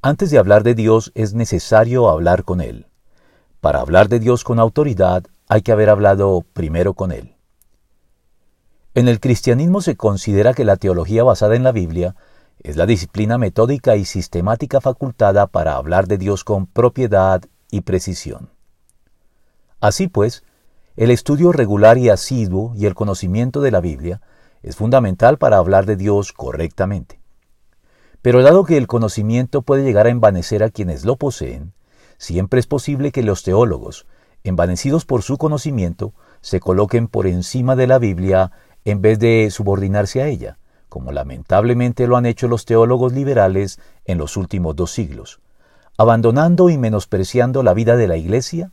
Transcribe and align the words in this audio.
Antes 0.00 0.30
de 0.30 0.38
hablar 0.38 0.62
de 0.62 0.76
Dios 0.76 1.10
es 1.16 1.34
necesario 1.34 2.08
hablar 2.08 2.44
con 2.44 2.60
Él. 2.60 2.86
Para 3.60 3.80
hablar 3.80 4.08
de 4.08 4.20
Dios 4.20 4.44
con 4.44 4.60
autoridad 4.60 5.24
hay 5.48 5.62
que 5.62 5.72
haber 5.72 5.90
hablado 5.90 6.44
primero 6.52 6.94
con 6.94 7.10
Él. 7.10 7.34
En 8.94 9.08
el 9.08 9.18
cristianismo 9.18 9.80
se 9.80 9.96
considera 9.96 10.54
que 10.54 10.64
la 10.64 10.76
teología 10.76 11.24
basada 11.24 11.56
en 11.56 11.64
la 11.64 11.72
Biblia 11.72 12.14
es 12.60 12.76
la 12.76 12.86
disciplina 12.86 13.38
metódica 13.38 13.96
y 13.96 14.04
sistemática 14.04 14.80
facultada 14.80 15.48
para 15.48 15.74
hablar 15.74 16.06
de 16.06 16.16
Dios 16.16 16.44
con 16.44 16.66
propiedad 16.66 17.42
y 17.72 17.80
precisión. 17.80 18.50
Así 19.80 20.06
pues, 20.06 20.44
el 20.96 21.10
estudio 21.10 21.50
regular 21.50 21.98
y 21.98 22.08
asiduo 22.08 22.72
y 22.76 22.86
el 22.86 22.94
conocimiento 22.94 23.60
de 23.62 23.72
la 23.72 23.80
Biblia 23.80 24.20
es 24.62 24.76
fundamental 24.76 25.38
para 25.38 25.56
hablar 25.56 25.86
de 25.86 25.96
Dios 25.96 26.32
correctamente. 26.32 27.20
Pero 28.22 28.42
dado 28.42 28.64
que 28.64 28.76
el 28.76 28.86
conocimiento 28.86 29.62
puede 29.62 29.84
llegar 29.84 30.06
a 30.06 30.10
envanecer 30.10 30.62
a 30.62 30.70
quienes 30.70 31.04
lo 31.04 31.16
poseen, 31.16 31.72
siempre 32.18 32.58
es 32.58 32.66
posible 32.66 33.12
que 33.12 33.22
los 33.22 33.42
teólogos, 33.42 34.06
envanecidos 34.42 35.04
por 35.04 35.22
su 35.22 35.38
conocimiento, 35.38 36.12
se 36.40 36.60
coloquen 36.60 37.06
por 37.06 37.26
encima 37.26 37.76
de 37.76 37.86
la 37.86 37.98
Biblia 37.98 38.50
en 38.84 39.02
vez 39.02 39.18
de 39.18 39.48
subordinarse 39.50 40.22
a 40.22 40.26
ella, 40.26 40.58
como 40.88 41.12
lamentablemente 41.12 42.06
lo 42.06 42.16
han 42.16 42.26
hecho 42.26 42.48
los 42.48 42.64
teólogos 42.64 43.12
liberales 43.12 43.78
en 44.04 44.18
los 44.18 44.36
últimos 44.36 44.74
dos 44.74 44.90
siglos, 44.90 45.40
abandonando 45.96 46.70
y 46.70 46.78
menospreciando 46.78 47.62
la 47.62 47.74
vida 47.74 47.96
de 47.96 48.08
la 48.08 48.16
Iglesia 48.16 48.72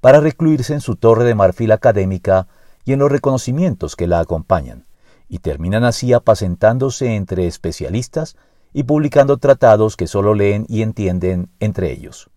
para 0.00 0.20
recluirse 0.20 0.74
en 0.74 0.80
su 0.80 0.96
torre 0.96 1.24
de 1.24 1.34
marfil 1.34 1.72
académica 1.72 2.46
y 2.84 2.92
en 2.92 2.98
los 2.98 3.10
reconocimientos 3.10 3.96
que 3.96 4.06
la 4.06 4.20
acompañan, 4.20 4.84
y 5.28 5.38
terminan 5.38 5.84
así 5.84 6.12
apacentándose 6.12 7.14
entre 7.14 7.46
especialistas 7.46 8.36
y 8.74 8.82
publicando 8.82 9.38
tratados 9.38 9.96
que 9.96 10.08
sólo 10.08 10.34
leen 10.34 10.66
y 10.68 10.82
entienden 10.82 11.48
entre 11.60 11.92
ellos. 11.92 12.28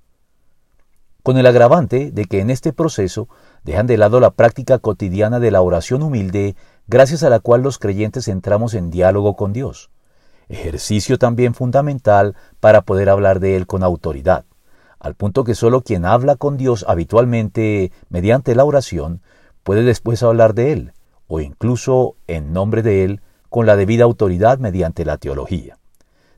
Con 1.23 1.37
el 1.37 1.47
agravante 1.47 2.11
de 2.11 2.25
que 2.25 2.39
en 2.39 2.51
este 2.51 2.71
proceso 2.71 3.27
dejan 3.63 3.87
de 3.87 3.97
lado 3.97 4.21
la 4.21 4.31
práctica 4.31 4.77
cotidiana 4.77 5.39
de 5.39 5.51
la 5.51 5.61
oración 5.61 6.03
humilde 6.03 6.55
gracias 6.85 7.23
a 7.23 7.29
la 7.29 7.39
cual 7.39 7.63
los 7.63 7.79
creyentes 7.79 8.27
entramos 8.29 8.75
en 8.75 8.91
diálogo 8.91 9.35
con 9.35 9.51
Dios, 9.51 9.89
ejercicio 10.47 11.17
también 11.17 11.55
fundamental 11.55 12.35
para 12.59 12.83
poder 12.83 13.09
hablar 13.09 13.39
de 13.39 13.57
Él 13.57 13.65
con 13.65 13.83
autoridad, 13.83 14.45
al 14.99 15.15
punto 15.15 15.43
que 15.43 15.55
sólo 15.55 15.81
quien 15.81 16.05
habla 16.05 16.35
con 16.35 16.55
Dios 16.55 16.85
habitualmente 16.87 17.91
mediante 18.09 18.53
la 18.55 18.63
oración 18.63 19.21
puede 19.63 19.81
después 19.81 20.21
hablar 20.21 20.53
de 20.53 20.71
Él, 20.71 20.93
o 21.25 21.41
incluso 21.41 22.15
en 22.27 22.53
nombre 22.53 22.83
de 22.83 23.03
Él, 23.03 23.21
con 23.49 23.65
la 23.65 23.75
debida 23.75 24.03
autoridad 24.03 24.59
mediante 24.59 25.03
la 25.03 25.17
teología. 25.17 25.77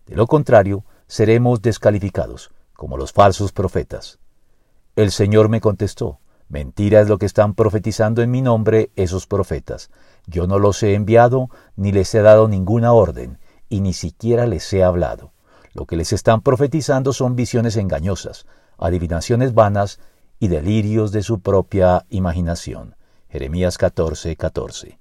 De 0.10 0.16
lo 0.16 0.26
contrario, 0.26 0.86
seremos 1.06 1.62
descalificados, 1.62 2.50
como 2.76 2.98
los 2.98 3.14
falsos 3.14 3.52
profetas. 3.52 4.18
El 4.96 5.12
Señor 5.12 5.50
me 5.50 5.62
contestó, 5.62 6.18
Mentira 6.48 7.02
es 7.02 7.08
lo 7.08 7.20
que 7.20 7.28
están 7.28 7.54
profetizando 7.54 8.24
en 8.24 8.32
mi 8.32 8.42
nombre 8.42 8.90
esos 8.96 9.28
profetas. 9.28 9.92
Yo 10.26 10.48
no 10.48 10.58
los 10.58 10.82
he 10.82 10.96
enviado, 10.96 11.52
ni 11.76 11.92
les 11.92 12.16
he 12.16 12.24
dado 12.24 12.48
ninguna 12.48 12.92
orden, 12.92 13.38
y 13.70 13.82
ni 13.82 13.94
siquiera 13.94 14.48
les 14.48 14.74
he 14.74 14.84
hablado. 14.84 15.32
Lo 15.74 15.86
que 15.86 15.96
les 15.96 16.12
están 16.12 16.42
profetizando 16.42 17.14
son 17.14 17.36
visiones 17.36 17.78
engañosas, 17.78 18.48
adivinaciones 18.80 19.54
vanas 19.54 20.00
y 20.40 20.48
delirios 20.48 21.12
de 21.12 21.22
su 21.22 21.42
propia 21.42 22.08
imaginación. 22.10 22.96
Jeremías 23.30 23.78
14, 23.78 24.36
14. 24.36 24.98